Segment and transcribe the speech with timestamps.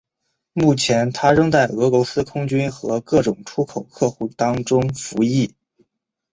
[0.53, 5.53] 目前它仍在俄罗斯空军和各种出口客户当中服役。